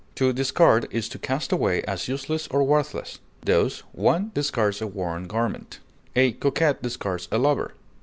[0.15, 5.27] To discard is to cast away as useless or worthless; thus, one discards a worn
[5.27, 5.77] garment;
[6.15, 7.75] a coquette discards a lover.